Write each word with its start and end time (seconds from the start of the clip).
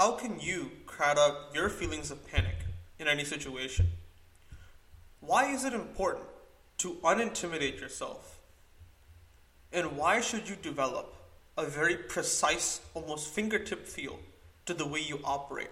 how 0.00 0.12
can 0.12 0.40
you 0.40 0.70
crowd 0.86 1.18
out 1.18 1.50
your 1.54 1.68
feelings 1.68 2.10
of 2.10 2.26
panic 2.26 2.56
in 2.98 3.06
any 3.06 3.22
situation? 3.22 3.86
Why 5.20 5.52
is 5.52 5.62
it 5.66 5.74
important 5.74 6.24
to 6.78 6.96
unintimidate 7.04 7.78
yourself? 7.78 8.38
And 9.74 9.98
why 9.98 10.22
should 10.22 10.48
you 10.48 10.56
develop 10.56 11.14
a 11.58 11.66
very 11.66 11.96
precise, 11.96 12.80
almost 12.94 13.28
fingertip 13.34 13.86
feel 13.86 14.20
to 14.64 14.72
the 14.72 14.86
way 14.86 15.00
you 15.00 15.20
operate 15.22 15.68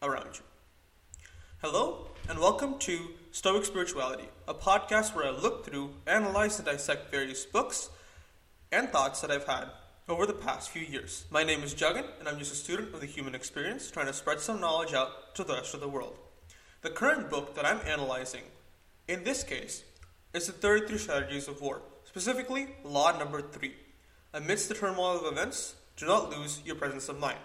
around 0.00 0.38
you? 0.38 1.20
Hello, 1.60 2.06
and 2.26 2.38
welcome 2.38 2.78
to 2.78 3.08
Stoic 3.32 3.66
Spirituality, 3.66 4.30
a 4.48 4.54
podcast 4.54 5.14
where 5.14 5.26
I 5.26 5.30
look 5.30 5.66
through, 5.66 5.90
analyze, 6.06 6.58
and 6.58 6.64
dissect 6.64 7.10
various 7.10 7.44
books 7.44 7.90
and 8.72 8.88
thoughts 8.88 9.20
that 9.20 9.30
I've 9.30 9.46
had 9.46 9.68
over 10.08 10.24
the 10.24 10.32
past 10.32 10.70
few 10.70 10.80
years. 10.80 11.26
My 11.30 11.44
name 11.44 11.62
is 11.62 11.74
Juggin, 11.74 12.04
and 12.18 12.26
I'm 12.26 12.38
just 12.38 12.52
a 12.52 12.56
student 12.56 12.94
of 12.94 13.00
the 13.00 13.06
human 13.06 13.34
experience 13.34 13.90
trying 13.90 14.06
to 14.06 14.14
spread 14.14 14.40
some 14.40 14.58
knowledge 14.58 14.94
out 14.94 15.34
to 15.34 15.44
the 15.44 15.52
rest 15.52 15.74
of 15.74 15.80
the 15.80 15.88
world. 15.88 16.16
The 16.80 16.88
current 16.88 17.28
book 17.28 17.54
that 17.54 17.66
I'm 17.66 17.80
analyzing, 17.86 18.44
in 19.06 19.24
this 19.24 19.42
case, 19.42 19.84
is 20.32 20.46
the 20.46 20.52
33 20.52 20.96
Strategies 20.96 21.46
of 21.46 21.60
War, 21.60 21.82
specifically 22.04 22.68
Law 22.84 23.18
Number 23.18 23.42
3. 23.42 23.74
Amidst 24.32 24.70
the 24.70 24.74
turmoil 24.74 25.18
of 25.18 25.30
events, 25.30 25.74
do 25.98 26.06
not 26.06 26.30
lose 26.30 26.62
your 26.64 26.76
presence 26.76 27.10
of 27.10 27.18
mind. 27.18 27.38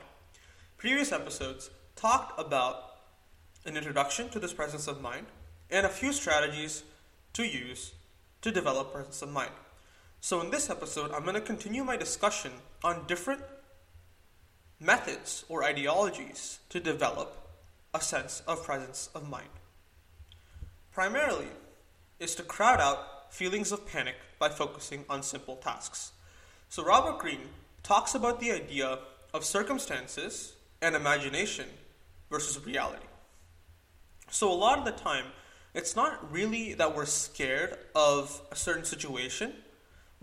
Previous 0.78 1.12
episodes 1.12 1.70
talked 1.98 2.40
about 2.40 2.98
an 3.66 3.76
introduction 3.76 4.30
to 4.30 4.40
this 4.40 4.54
presence 4.54 4.88
of 4.88 5.02
mind 5.02 5.26
and 5.70 5.86
a 5.86 5.90
few 5.90 6.14
strategies 6.14 6.84
to 7.34 7.44
use 7.44 7.94
to 8.42 8.52
develop 8.52 8.94
presence 8.94 9.22
of 9.22 9.30
mind. 9.30 9.52
So, 10.24 10.40
in 10.40 10.52
this 10.52 10.70
episode, 10.70 11.12
I'm 11.12 11.24
going 11.24 11.36
to 11.36 11.42
continue 11.42 11.84
my 11.84 11.98
discussion 11.98 12.54
on 12.82 13.06
different 13.08 13.42
methods 14.80 15.44
or 15.50 15.66
ideologies 15.66 16.60
to 16.70 16.80
develop 16.80 17.36
a 17.94 18.00
sense 18.00 18.42
of 18.48 18.64
presence 18.64 19.10
of 19.14 19.28
mind. 19.28 19.50
Primarily, 20.94 21.50
is 22.22 22.36
to 22.36 22.44
crowd 22.44 22.80
out 22.80 23.34
feelings 23.34 23.74
of 23.74 23.86
panic 23.86 24.16
by 24.40 24.48
focusing 24.48 25.04
on 25.10 25.24
simple 25.24 25.58
tasks. 25.58 26.14
So, 26.70 26.86
Robert 26.86 27.20
Greene 27.20 27.50
talks 27.84 28.16
about 28.16 28.40
the 28.40 28.54
idea 28.54 29.00
of 29.34 29.44
circumstances 29.44 30.54
and 30.82 30.96
imagination 30.96 31.66
versus 32.30 32.66
reality. 32.66 33.08
So, 34.32 34.50
a 34.50 34.56
lot 34.56 34.80
of 34.80 34.86
the 34.86 34.92
time, 34.92 35.26
it's 35.74 35.98
not 35.98 36.32
really 36.32 36.76
that 36.76 36.96
we're 36.96 37.08
scared 37.08 37.78
of 37.94 38.42
a 38.54 38.56
certain 38.56 38.86
situation 38.86 39.56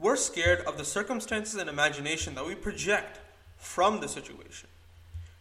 we're 0.01 0.17
scared 0.17 0.61
of 0.61 0.79
the 0.79 0.85
circumstances 0.85 1.61
and 1.61 1.69
imagination 1.69 2.35
that 2.35 2.47
we 2.47 2.55
project 2.55 3.21
from 3.59 4.01
the 4.01 4.09
situation. 4.09 4.69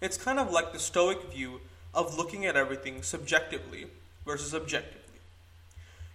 It's 0.02 0.18
kind 0.18 0.38
of 0.38 0.52
like 0.52 0.74
the 0.74 0.80
Stoic 0.80 1.32
view 1.32 1.62
of 1.94 2.18
looking 2.18 2.46
at 2.46 2.58
everything 2.58 3.02
subjectively 3.02 3.88
versus 4.26 4.54
objectively. 4.54 5.00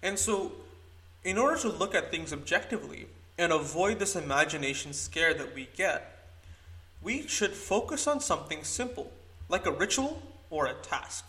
And 0.03 0.19
so, 0.19 0.53
in 1.25 1.39
order 1.39 1.59
to 1.63 1.71
look 1.71 1.95
at 1.95 2.11
things 2.11 2.33
objectively 2.33 3.07
and 3.39 3.51
avoid 3.51 3.99
this 3.99 4.15
imagination 4.15 4.93
scare 4.93 5.33
that 5.35 5.55
we 5.55 5.69
get, 5.75 6.29
we 7.03 7.27
should 7.27 7.53
focus 7.53 8.07
on 8.07 8.21
something 8.21 8.63
simple, 8.63 9.11
like 9.49 9.65
a 9.65 9.73
ritual 9.73 10.23
or 10.51 10.67
a 10.67 10.75
task. 10.75 11.25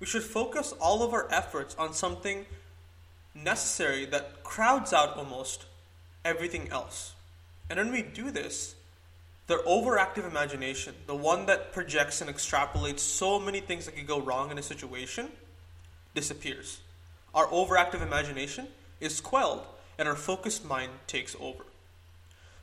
We 0.00 0.06
should 0.06 0.22
focus 0.22 0.74
all 0.80 1.02
of 1.02 1.12
our 1.12 1.30
efforts 1.30 1.74
on 1.78 1.92
something 1.92 2.46
necessary 3.34 4.04
that 4.06 4.42
crowds 4.42 4.92
out 4.92 5.16
almost 5.16 5.66
everything 6.24 6.68
else. 6.70 7.14
And 7.70 7.78
when 7.78 7.92
we 7.92 8.02
do 8.02 8.30
this, 8.30 8.74
their 9.46 9.62
overactive 9.64 10.28
imagination, 10.28 10.94
the 11.06 11.14
one 11.14 11.46
that 11.46 11.72
projects 11.72 12.20
and 12.20 12.30
extrapolates 12.30 13.00
so 13.00 13.40
many 13.40 13.60
things 13.60 13.86
that 13.86 13.96
could 13.96 14.06
go 14.06 14.20
wrong 14.20 14.50
in 14.50 14.58
a 14.58 14.62
situation, 14.62 15.28
disappears. 16.14 16.80
Our 17.34 17.46
overactive 17.46 18.02
imagination 18.02 18.68
is 19.00 19.20
quelled 19.20 19.66
and 19.98 20.08
our 20.08 20.14
focused 20.14 20.64
mind 20.64 20.92
takes 21.06 21.34
over. 21.40 21.64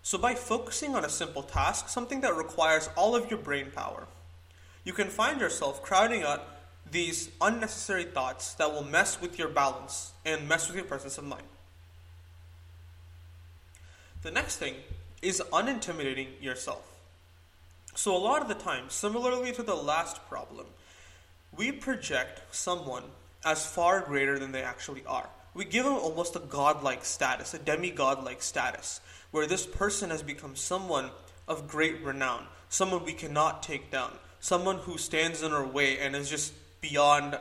So, 0.02 0.18
by 0.18 0.34
focusing 0.34 0.96
on 0.96 1.04
a 1.04 1.10
simple 1.10 1.44
task, 1.44 1.90
something 1.90 2.22
that 2.22 2.36
requires 2.36 2.90
all 2.96 3.16
of 3.16 3.30
your 3.30 3.40
brain 3.40 3.72
power, 3.76 4.08
you 4.84 4.94
can 4.94 5.10
find 5.10 5.42
yourself 5.42 5.84
crowding 5.84 6.24
out 6.24 6.48
these 6.92 7.30
unnecessary 7.42 8.04
thoughts 8.04 8.54
that 8.56 8.74
will 8.74 8.84
mess 8.84 9.22
with 9.22 9.38
your 9.38 9.50
balance 9.50 10.12
and 10.26 10.48
mess 10.48 10.68
with 10.68 10.76
your 10.76 10.86
presence 10.86 11.18
of 11.18 11.24
mind. 11.24 11.44
The 14.22 14.32
next 14.32 14.58
thing 14.58 14.76
is 15.22 15.42
unintimidating 15.54 16.42
yourself. 16.42 16.86
So, 17.96 18.16
a 18.16 18.18
lot 18.18 18.42
of 18.42 18.48
the 18.48 18.54
time, 18.54 18.90
similarly 18.90 19.52
to 19.54 19.64
the 19.64 19.76
last 19.76 20.28
problem, 20.30 20.68
we 21.56 21.72
project 21.72 22.42
someone 22.52 23.04
as 23.46 23.66
far 23.66 24.02
greater 24.02 24.38
than 24.38 24.52
they 24.52 24.64
actually 24.64 25.04
are. 25.06 25.30
We 25.54 25.66
give 25.66 25.86
them 25.86 25.94
almost 25.94 26.36
a 26.36 26.40
godlike 26.40 27.04
status, 27.04 27.54
a 27.54 27.60
demigod 27.60 28.24
like 28.24 28.42
status, 28.42 29.02
where 29.32 29.48
this 29.48 29.66
person 29.66 30.10
has 30.12 30.22
become 30.22 30.56
someone 30.56 31.10
of 31.48 31.68
great 31.68 32.02
renown, 32.04 32.46
someone 32.70 33.04
we 33.04 33.14
cannot 33.14 33.64
take 33.64 33.90
down, 33.92 34.12
someone 34.40 34.78
who 34.78 34.98
stands 34.98 35.42
in 35.42 35.52
our 35.52 35.66
way 35.66 36.00
and 36.00 36.16
is 36.16 36.30
just 36.30 36.54
beyond 36.82 37.38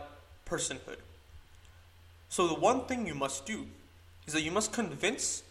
personhood. 0.47 0.99
So, 2.28 2.47
the 2.47 2.54
one 2.54 2.84
thing 2.87 3.06
you 3.06 3.15
must 3.15 3.47
do 3.47 3.66
is 4.26 4.34
that 4.34 4.43
you 4.43 4.50
must 4.50 4.72
convince 4.72 5.43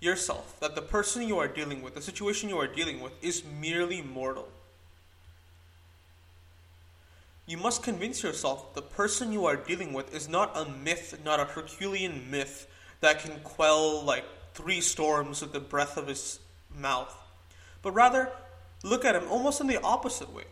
yourself 0.00 0.58
that 0.60 0.74
the 0.74 0.82
person 0.82 1.26
you 1.26 1.38
are 1.38 1.48
dealing 1.48 1.82
with, 1.82 1.94
the 1.94 2.02
situation 2.02 2.48
you 2.48 2.58
are 2.58 2.66
dealing 2.66 3.00
with, 3.00 3.12
is 3.22 3.42
merely 3.60 4.02
mortal. 4.02 4.48
You 7.46 7.56
must 7.56 7.82
convince 7.82 8.22
yourself 8.22 8.74
the 8.74 8.82
person 8.82 9.32
you 9.32 9.46
are 9.46 9.56
dealing 9.56 9.92
with 9.92 10.14
is 10.14 10.28
not 10.28 10.56
a 10.56 10.68
myth, 10.68 11.18
not 11.24 11.40
a 11.40 11.44
Herculean 11.44 12.30
myth 12.30 12.66
that 13.00 13.20
can 13.20 13.40
quell 13.40 14.02
like 14.02 14.24
three 14.54 14.80
storms 14.80 15.40
with 15.40 15.52
the 15.52 15.60
breath 15.60 15.96
of 15.96 16.08
his 16.08 16.40
mouth, 16.76 17.16
but 17.80 17.92
rather 17.92 18.30
look 18.82 19.04
at 19.04 19.14
him 19.14 19.24
almost 19.30 19.60
in 19.60 19.66
the 19.66 19.80
opposite 19.82 20.32
way. 20.34 20.44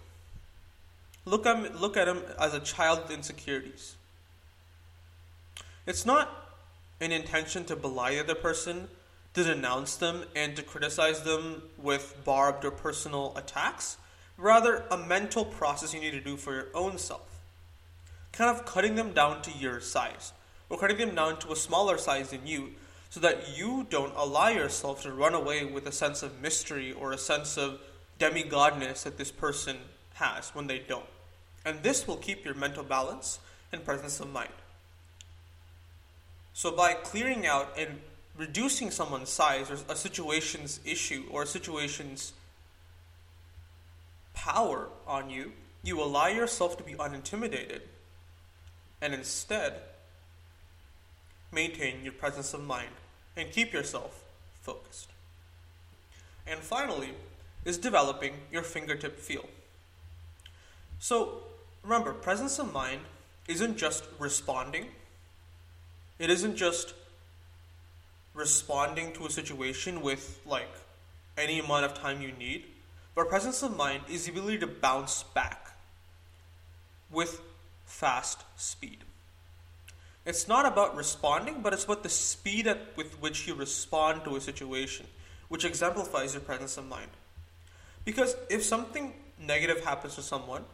Look 1.28 1.44
at 1.44 1.80
look 1.80 1.96
at 1.96 2.06
him 2.06 2.22
as 2.38 2.54
a 2.54 2.60
child 2.60 3.02
with 3.02 3.10
insecurities. 3.10 3.96
It's 5.84 6.06
not 6.06 6.30
an 7.00 7.10
intention 7.10 7.64
to 7.64 7.74
belie 7.74 8.22
the 8.22 8.36
person, 8.36 8.86
to 9.34 9.42
denounce 9.42 9.96
them, 9.96 10.22
and 10.36 10.54
to 10.54 10.62
criticize 10.62 11.22
them 11.22 11.62
with 11.76 12.14
barbed 12.24 12.64
or 12.64 12.70
personal 12.70 13.36
attacks. 13.36 13.96
Rather, 14.38 14.84
a 14.88 14.96
mental 14.96 15.44
process 15.44 15.92
you 15.92 16.00
need 16.00 16.12
to 16.12 16.20
do 16.20 16.36
for 16.36 16.54
your 16.54 16.68
own 16.74 16.96
self. 16.96 17.40
Kind 18.30 18.56
of 18.56 18.64
cutting 18.64 18.94
them 18.94 19.12
down 19.12 19.42
to 19.42 19.50
your 19.50 19.80
size, 19.80 20.32
or 20.70 20.78
cutting 20.78 20.98
them 20.98 21.16
down 21.16 21.40
to 21.40 21.50
a 21.50 21.56
smaller 21.56 21.98
size 21.98 22.30
than 22.30 22.46
you, 22.46 22.70
so 23.10 23.18
that 23.18 23.56
you 23.56 23.84
don't 23.90 24.14
allow 24.16 24.48
yourself 24.48 25.02
to 25.02 25.12
run 25.12 25.34
away 25.34 25.64
with 25.64 25.88
a 25.88 25.92
sense 25.92 26.22
of 26.22 26.40
mystery 26.40 26.92
or 26.92 27.10
a 27.10 27.18
sense 27.18 27.58
of 27.58 27.80
demigodness 28.20 29.02
that 29.02 29.18
this 29.18 29.32
person 29.32 29.76
has 30.14 30.50
when 30.50 30.68
they 30.68 30.78
don't 30.78 31.04
and 31.66 31.82
this 31.82 32.06
will 32.06 32.16
keep 32.16 32.44
your 32.44 32.54
mental 32.54 32.84
balance 32.84 33.40
and 33.72 33.84
presence 33.84 34.20
of 34.20 34.32
mind. 34.32 34.52
So, 36.54 36.70
by 36.70 36.94
clearing 36.94 37.44
out 37.44 37.74
and 37.76 38.00
reducing 38.38 38.90
someone's 38.90 39.28
size 39.28 39.70
or 39.70 39.76
a 39.90 39.96
situation's 39.96 40.80
issue 40.86 41.24
or 41.30 41.42
a 41.42 41.46
situation's 41.46 42.32
power 44.32 44.88
on 45.06 45.28
you, 45.28 45.52
you 45.82 46.00
allow 46.00 46.28
yourself 46.28 46.78
to 46.78 46.84
be 46.84 46.94
unintimidated 46.94 47.82
and 49.02 49.12
instead 49.12 49.74
maintain 51.52 52.04
your 52.04 52.12
presence 52.12 52.54
of 52.54 52.62
mind 52.62 52.90
and 53.36 53.50
keep 53.50 53.72
yourself 53.72 54.22
focused. 54.62 55.10
And 56.46 56.60
finally, 56.60 57.10
is 57.64 57.76
developing 57.76 58.34
your 58.52 58.62
fingertip 58.62 59.18
feel. 59.18 59.46
So, 61.00 61.42
Remember, 61.86 62.12
presence 62.12 62.58
of 62.58 62.72
mind 62.72 63.02
isn't 63.46 63.76
just 63.78 64.04
responding, 64.18 64.86
it 66.18 66.30
isn't 66.30 66.56
just 66.56 66.94
responding 68.34 69.12
to 69.12 69.26
a 69.26 69.30
situation 69.30 70.02
with 70.02 70.40
like 70.44 70.68
any 71.38 71.60
amount 71.60 71.84
of 71.84 71.94
time 71.94 72.20
you 72.20 72.32
need, 72.32 72.64
but 73.14 73.28
presence 73.28 73.62
of 73.62 73.76
mind 73.76 74.02
is 74.10 74.24
the 74.26 74.32
ability 74.32 74.58
to 74.58 74.66
bounce 74.66 75.22
back 75.22 75.76
with 77.08 77.40
fast 77.84 78.42
speed. 78.56 78.98
It's 80.24 80.48
not 80.48 80.66
about 80.66 80.96
responding, 80.96 81.62
but 81.62 81.72
it's 81.72 81.84
about 81.84 82.02
the 82.02 82.08
speed 82.08 82.66
at, 82.66 82.96
with 82.96 83.20
which 83.20 83.46
you 83.46 83.54
respond 83.54 84.24
to 84.24 84.34
a 84.34 84.40
situation, 84.40 85.06
which 85.48 85.64
exemplifies 85.64 86.34
your 86.34 86.40
presence 86.40 86.76
of 86.78 86.88
mind. 86.88 87.10
Because 88.04 88.34
if 88.50 88.64
something 88.64 89.12
negative 89.38 89.84
happens 89.84 90.16
to 90.16 90.22
someone, 90.22 90.64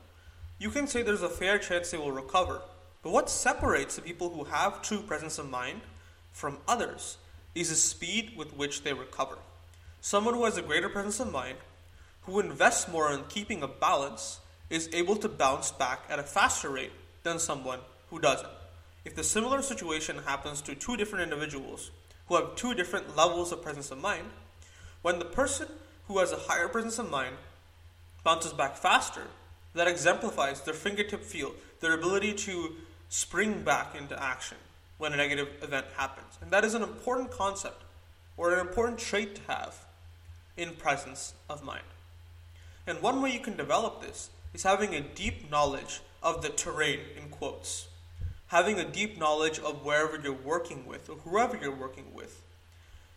you 0.59 0.71
can 0.71 0.87
say 0.87 1.03
there's 1.03 1.23
a 1.23 1.29
fair 1.29 1.59
chance 1.59 1.91
they 1.91 1.99
will 1.99 2.13
recover. 2.13 2.63
But 3.03 3.13
what 3.13 3.31
separates 3.31 3.97
the 3.97 4.03
people 4.03 4.31
who 4.31 4.45
have 4.45 4.83
true 4.83 5.01
presence 5.01 5.39
of 5.39 5.51
mind 5.51 5.81
from 6.31 6.59
others 6.69 7.19
is 7.55 7.69
the 7.69 7.75
speed 7.75 8.33
with 8.37 8.57
which 8.57 8.83
they 8.83 8.93
recover. 8.93 9.39
Someone 10.01 10.35
who 10.35 10.45
has 10.45 10.57
a 10.57 10.63
greater 10.63 10.89
presence 10.89 11.21
of 11.21 11.33
mind 11.33 11.59
who 12.23 12.41
invests 12.41 12.89
more 12.89 13.13
in 13.13 13.25
keeping 13.29 13.63
a 13.63 13.69
balance 13.69 14.41
is 14.71 14.89
able 14.93 15.17
to 15.17 15.29
bounce 15.29 15.73
back 15.73 16.05
at 16.09 16.19
a 16.19 16.23
faster 16.23 16.71
rate 16.71 16.93
than 17.25 17.39
someone 17.39 17.81
who 18.11 18.19
doesn't. 18.19 18.49
If 19.05 19.15
the 19.17 19.25
similar 19.25 19.63
situation 19.63 20.19
happens 20.25 20.63
to 20.63 20.75
two 20.75 20.97
different 20.97 21.25
individuals 21.25 21.91
who 22.27 22.37
have 22.37 22.55
two 22.55 22.75
different 22.75 23.17
levels 23.17 23.53
of 23.53 23.63
presence 23.63 23.91
of 23.91 24.01
mind, 24.01 24.31
when 25.03 25.19
the 25.19 25.25
person 25.25 25.69
who 26.07 26.19
has 26.19 26.31
a 26.31 26.37
higher 26.37 26.69
presence 26.69 26.99
of 26.99 27.11
mind 27.11 27.37
bounces 28.25 28.53
back 28.53 28.77
faster, 28.77 29.27
that 29.75 29.89
exemplifies 29.89 30.61
their 30.63 30.75
fingertip 30.75 31.23
feel, 31.23 31.53
their 31.81 31.95
ability 31.95 32.35
to 32.35 32.77
spring 33.09 33.63
back 33.63 33.95
into 33.95 34.21
action 34.23 34.57
when 34.99 35.13
a 35.13 35.17
negative 35.17 35.49
event 35.63 35.87
happens. 35.97 36.39
And 36.41 36.51
that 36.51 36.65
is 36.65 36.75
an 36.75 36.83
important 36.83 37.31
concept 37.31 37.83
or 38.37 38.53
an 38.55 38.61
important 38.61 38.99
trait 38.99 39.35
to 39.37 39.43
have 39.49 39.85
in 40.57 40.75
presence 40.75 41.35
of 41.49 41.65
mind. 41.65 41.83
And 42.87 43.01
one 43.01 43.23
way 43.23 43.33
you 43.33 43.41
can 43.41 43.57
develop 43.57 44.03
this 44.03 44.31
is 44.55 44.63
having 44.63 44.95
a 44.95 45.01
deep 45.01 45.51
knowledge 45.51 46.01
of 46.23 46.43
the 46.43 46.49
terrain, 46.49 47.01
in 47.17 47.29
quotes. 47.31 47.89
Having 48.49 48.79
a 48.79 48.85
deep 48.85 49.19
knowledge 49.19 49.59
of 49.59 49.85
wherever 49.85 50.21
you're 50.21 50.33
working 50.33 50.87
with 50.87 51.09
or 51.09 51.17
whoever 51.17 51.57
you're 51.57 51.75
working 51.75 52.13
with. 52.15 52.43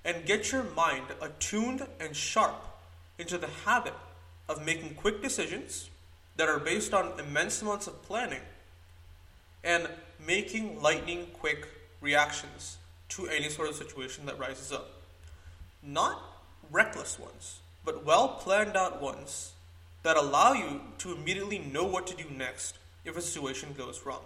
And 0.03 0.25
get 0.25 0.51
your 0.51 0.63
mind 0.63 1.05
attuned 1.21 1.85
and 1.99 2.15
sharp 2.15 2.63
into 3.17 3.37
the 3.37 3.47
habit 3.65 3.93
of 4.47 4.65
making 4.65 4.95
quick 4.95 5.21
decisions 5.21 5.89
that 6.37 6.49
are 6.49 6.59
based 6.59 6.93
on 6.93 7.19
immense 7.19 7.61
amounts 7.61 7.87
of 7.87 8.01
planning 8.03 8.41
and 9.63 9.87
making 10.25 10.81
lightning 10.81 11.27
quick 11.33 11.67
reactions 12.01 12.77
to 13.09 13.27
any 13.27 13.49
sort 13.49 13.69
of 13.69 13.75
situation 13.75 14.25
that 14.25 14.37
rises 14.39 14.71
up. 14.71 15.01
Not 15.81 16.21
reckless 16.71 17.19
ones, 17.19 17.59
but 17.83 18.05
well 18.05 18.27
planned 18.29 18.75
out 18.75 19.01
ones 19.01 19.53
that 20.03 20.17
allow 20.17 20.53
you 20.53 20.81
to 20.99 21.13
immediately 21.13 21.59
know 21.59 21.83
what 21.83 22.07
to 22.07 22.15
do 22.15 22.25
next 22.29 22.77
if 23.05 23.17
a 23.17 23.21
situation 23.21 23.73
goes 23.77 24.05
wrong. 24.05 24.21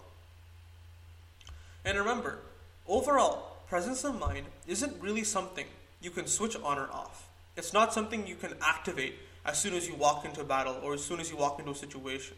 And 1.85 1.97
remember, 1.97 2.39
overall, 2.87 3.57
presence 3.67 4.03
of 4.03 4.19
mind 4.19 4.47
isn't 4.67 5.01
really 5.01 5.23
something 5.23 5.65
you 6.01 6.11
can 6.11 6.27
switch 6.27 6.55
on 6.57 6.77
or 6.77 6.89
off. 6.91 7.27
It's 7.55 7.73
not 7.73 7.93
something 7.93 8.25
you 8.25 8.35
can 8.35 8.53
activate 8.61 9.15
as 9.49 9.57
soon 9.57 9.73
as 9.73 9.87
you 9.87 9.95
walk 9.95 10.25
into 10.25 10.41
a 10.41 10.43
battle 10.43 10.77
or 10.83 10.93
as 10.93 11.03
soon 11.03 11.19
as 11.19 11.31
you 11.31 11.35
walk 11.35 11.57
into 11.57 11.71
a 11.71 11.75
situation. 11.75 12.37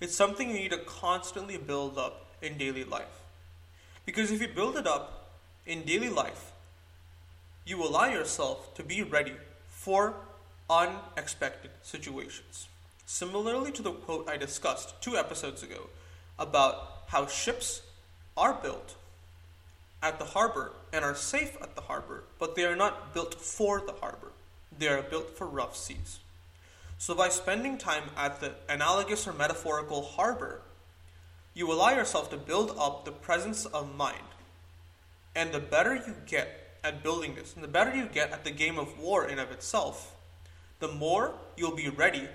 It's 0.00 0.14
something 0.14 0.48
you 0.48 0.54
need 0.54 0.70
to 0.70 0.78
constantly 0.78 1.56
build 1.56 1.98
up 1.98 2.26
in 2.40 2.56
daily 2.56 2.84
life. 2.84 3.20
Because 4.06 4.30
if 4.30 4.40
you 4.40 4.46
build 4.46 4.76
it 4.76 4.86
up 4.86 5.32
in 5.66 5.82
daily 5.82 6.08
life, 6.08 6.52
you 7.66 7.82
allow 7.84 8.06
yourself 8.06 8.72
to 8.76 8.84
be 8.84 9.02
ready 9.02 9.34
for 9.66 10.14
unexpected 10.70 11.72
situations. 11.82 12.68
Similarly 13.04 13.72
to 13.72 13.82
the 13.82 13.90
quote 13.90 14.28
I 14.28 14.36
discussed 14.36 14.94
two 15.02 15.16
episodes 15.16 15.64
ago 15.64 15.88
about 16.38 17.02
how 17.08 17.26
ships 17.26 17.82
are 18.36 18.54
built 18.54 18.94
at 20.04 20.20
the 20.20 20.24
harbor 20.24 20.70
and 20.92 21.04
are 21.04 21.16
safe 21.16 21.56
at 21.60 21.74
the 21.74 21.82
harbor, 21.82 22.22
but 22.38 22.54
they 22.54 22.64
are 22.64 22.76
not 22.76 23.12
built 23.12 23.34
for 23.34 23.80
the 23.80 23.94
harbor. 23.94 24.30
They 24.80 24.88
are 24.88 25.02
built 25.02 25.36
for 25.36 25.46
rough 25.46 25.76
seas. 25.76 26.20
So, 26.96 27.14
by 27.14 27.28
spending 27.28 27.76
time 27.76 28.04
at 28.16 28.40
the 28.40 28.54
analogous 28.66 29.28
or 29.28 29.34
metaphorical 29.34 30.00
harbor, 30.00 30.62
you 31.52 31.70
allow 31.70 31.90
yourself 31.90 32.30
to 32.30 32.38
build 32.38 32.74
up 32.78 33.04
the 33.04 33.12
presence 33.12 33.66
of 33.66 33.94
mind. 33.94 34.24
And 35.36 35.52
the 35.52 35.60
better 35.60 35.94
you 35.94 36.16
get 36.26 36.78
at 36.82 37.02
building 37.02 37.34
this, 37.34 37.54
and 37.54 37.62
the 37.62 37.68
better 37.68 37.94
you 37.94 38.06
get 38.06 38.32
at 38.32 38.44
the 38.44 38.50
game 38.50 38.78
of 38.78 38.98
war 38.98 39.28
in 39.28 39.38
of 39.38 39.50
itself, 39.50 40.16
the 40.78 40.88
more 40.88 41.34
you'll 41.58 41.76
be 41.76 41.90
ready 41.90 42.26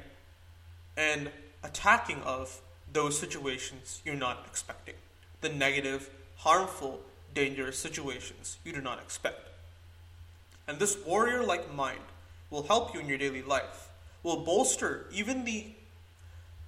and 0.96 1.32
attacking 1.64 2.22
of 2.22 2.62
those 2.94 3.18
situations 3.18 4.04
you're 4.06 4.14
not 4.14 4.46
expecting. 4.46 4.96
The 5.42 5.50
negative, 5.50 6.12
harmful, 6.38 7.00
dangerous 7.34 7.80
situations 7.80 8.60
you 8.64 8.72
do 8.72 8.82
not 8.82 9.00
expect. 9.00 9.50
And 10.68 10.78
this 10.78 10.96
warrior 11.08 11.44
like 11.44 11.74
mind 11.74 12.02
will 12.56 12.64
help 12.64 12.94
you 12.94 13.02
in 13.02 13.10
your 13.10 13.18
daily 13.18 13.42
life, 13.42 13.90
will 14.24 14.46
bolster 14.46 15.08
even 15.12 15.44
the 15.44 15.66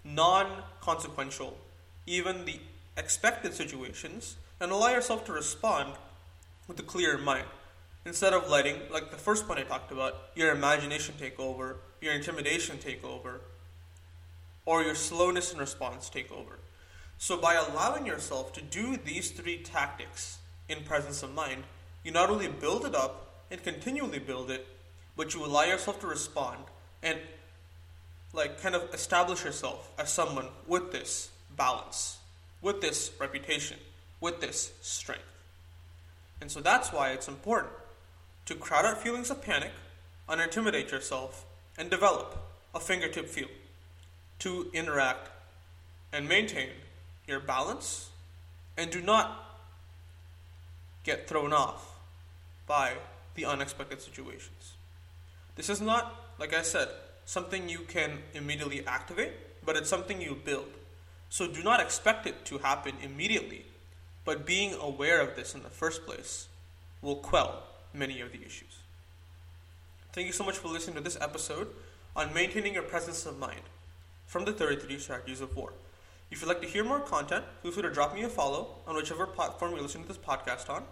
non 0.04 0.64
consequential, 0.82 1.58
even 2.06 2.44
the 2.44 2.60
expected 2.98 3.54
situations, 3.54 4.36
and 4.60 4.70
allow 4.70 4.90
yourself 4.90 5.24
to 5.26 5.32
respond 5.32 5.94
with 6.68 6.78
a 6.78 6.84
clear 6.84 7.18
mind. 7.18 7.46
Instead 8.06 8.34
of 8.34 8.50
letting, 8.50 8.76
like 8.92 9.12
the 9.12 9.18
first 9.18 9.48
point 9.48 9.60
I 9.60 9.64
talked 9.64 9.94
about, 9.94 10.16
your 10.36 10.52
imagination 10.52 11.16
take 11.18 11.40
over, 11.40 11.78
your 12.02 12.14
intimidation 12.14 12.80
take 12.80 13.04
over, 13.04 13.40
or 14.66 14.84
your 14.84 14.96
slowness 14.96 15.54
in 15.54 15.60
response 15.60 16.10
take 16.10 16.32
over. 16.34 16.60
So, 17.18 17.38
by 17.38 17.54
allowing 17.54 18.06
yourself 18.06 18.52
to 18.54 18.62
do 18.62 18.98
these 18.98 19.32
three 19.32 19.60
tactics 19.60 20.40
in 20.68 20.84
presence 20.84 21.24
of 21.24 21.34
mind, 21.34 21.64
you 22.04 22.12
not 22.12 22.30
only 22.30 22.50
build 22.50 22.86
it 22.86 22.94
up 22.94 23.46
and 23.50 23.64
continually 23.64 24.20
build 24.20 24.52
it, 24.52 24.68
but 25.18 25.34
you 25.34 25.44
allow 25.44 25.64
yourself 25.64 26.00
to 26.00 26.08
respond 26.08 26.60
and 27.04 27.20
like 28.34 28.62
kind 28.62 28.76
of 28.76 28.94
establish 28.94 29.44
yourself 29.44 29.92
as 29.98 30.10
someone 30.14 30.48
with 30.68 30.92
this 30.92 31.32
balance, 31.56 32.20
with 32.62 32.80
this 32.82 33.12
reputation, 33.20 33.78
with 34.22 34.40
this 34.40 34.72
strength. 34.82 35.24
And 36.40 36.52
so 36.52 36.62
that's 36.62 36.94
why 36.94 37.12
it's 37.12 37.28
important 37.28 37.74
to 38.46 38.56
crowd 38.56 38.86
out 38.86 39.02
feelings 39.02 39.32
of 39.32 39.42
panic, 39.42 39.72
unintimidate 40.30 40.92
yourself, 40.92 41.46
and 41.78 41.90
develop 41.90 42.38
a 42.76 42.80
fingertip 42.80 43.28
feel 43.28 43.48
to 44.40 44.70
interact 44.72 45.30
and 46.14 46.30
maintain 46.30 46.70
your 47.28 47.40
balance 47.40 48.12
and 48.78 48.92
do 48.92 49.02
not 49.02 49.44
get 51.04 51.28
thrown 51.28 51.54
off 51.54 51.98
by 52.68 52.94
the 53.36 53.46
unexpected 53.46 54.02
situations. 54.02 54.74
This 55.58 55.70
is 55.70 55.82
not, 55.82 56.16
like 56.40 56.54
I 56.54 56.62
said, 56.62 56.88
something 57.26 57.68
you 57.68 57.80
can 57.80 58.20
immediately 58.34 58.86
activate, 58.86 59.32
but 59.66 59.76
it's 59.76 59.90
something 59.90 60.22
you 60.22 60.36
build. 60.36 60.70
So 61.30 61.48
do 61.48 61.64
not 61.64 61.82
expect 61.82 62.28
it 62.28 62.46
to 62.46 62.60
happen 62.60 62.94
immediately, 63.02 63.66
but 64.24 64.46
being 64.46 64.76
aware 64.76 65.20
of 65.20 65.36
this 65.36 65.56
in 65.56 65.64
the 65.64 65.70
first 65.70 66.06
place 66.06 66.48
will 67.02 67.16
quell 67.16 67.64
many 67.92 68.22
of 68.22 68.32
the 68.32 68.46
issues. 68.46 68.78
Thank 70.14 70.28
you 70.28 70.34
so 70.34 70.46
much 70.46 70.58
for 70.58 70.68
listening 70.68 70.96
to 70.98 71.02
this 71.02 71.18
episode 71.20 71.68
on 72.16 72.34
maintaining 72.34 72.76
your 72.76 72.84
presence 72.84 73.26
of 73.26 73.40
mind 73.40 73.62
from 74.28 74.46
the 74.46 74.54
33 74.54 75.00
Strategies 75.00 75.42
of 75.42 75.56
War. 75.56 75.74
If 76.30 76.42
you'd 76.42 76.48
like 76.48 76.62
to 76.62 76.68
hear 76.68 76.84
more 76.84 77.00
content, 77.00 77.46
feel 77.64 77.72
free 77.72 77.84
to 77.84 77.92
drop 77.92 78.14
me 78.14 78.24
a 78.24 78.30
follow 78.30 78.76
on 78.86 78.96
whichever 78.96 79.26
platform 79.26 79.72
you're 79.72 79.82
listening 79.82 80.04
to 80.04 80.10
this 80.10 80.18
podcast 80.18 80.70
on. 80.70 80.84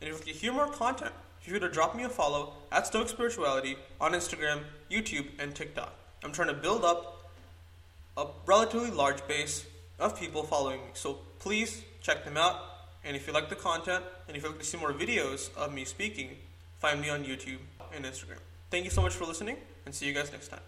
And 0.00 0.08
if 0.08 0.08
you'd 0.08 0.14
like 0.14 0.24
to 0.24 0.32
hear 0.32 0.52
more 0.52 0.68
content, 0.68 1.12
free 1.40 1.58
to 1.58 1.68
drop 1.68 1.96
me 1.96 2.04
a 2.04 2.08
follow 2.08 2.52
at 2.70 2.86
Stoic 2.86 3.08
Spirituality 3.08 3.76
on 4.00 4.12
Instagram, 4.12 4.60
YouTube, 4.90 5.26
and 5.38 5.54
TikTok. 5.54 5.92
I'm 6.22 6.32
trying 6.32 6.48
to 6.48 6.54
build 6.54 6.84
up 6.84 7.30
a 8.16 8.26
relatively 8.46 8.90
large 8.90 9.26
base 9.26 9.66
of 9.98 10.18
people 10.18 10.42
following 10.42 10.80
me. 10.80 10.90
So 10.94 11.18
please 11.38 11.82
check 12.02 12.24
them 12.24 12.36
out. 12.36 12.56
And 13.04 13.16
if 13.16 13.26
you 13.26 13.32
like 13.32 13.48
the 13.48 13.56
content, 13.56 14.04
and 14.28 14.36
if 14.36 14.42
you'd 14.42 14.50
like 14.50 14.58
to 14.58 14.64
see 14.64 14.78
more 14.78 14.92
videos 14.92 15.54
of 15.56 15.72
me 15.72 15.84
speaking, 15.84 16.36
find 16.78 17.00
me 17.00 17.08
on 17.08 17.24
YouTube 17.24 17.60
and 17.94 18.04
Instagram. 18.04 18.38
Thank 18.70 18.84
you 18.84 18.90
so 18.90 19.00
much 19.00 19.14
for 19.14 19.24
listening, 19.24 19.56
and 19.86 19.94
see 19.94 20.06
you 20.06 20.12
guys 20.12 20.30
next 20.30 20.48
time. 20.48 20.60